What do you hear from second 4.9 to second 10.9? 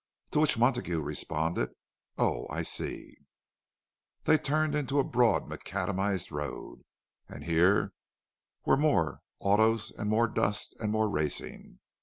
a broad macadamized road, and here were more autos, and more dust,